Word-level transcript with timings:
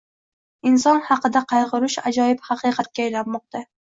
inson 0.69 1.01
haqida 1.09 1.43
qaygʻurish 1.51 1.99
ajoyib 2.11 2.43
haqiqatga 2.49 3.07
aylanmoqda. 3.09 3.65